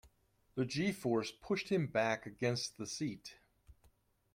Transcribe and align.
The 0.55 0.65
G-force 0.65 1.31
pushed 1.31 1.69
him 1.69 1.85
back 1.85 2.25
against 2.25 2.75
the 2.75 2.87
seat. 2.87 3.35